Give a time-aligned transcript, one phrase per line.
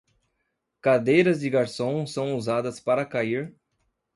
[0.81, 3.53] Cadeiras de garçom são usadas para cair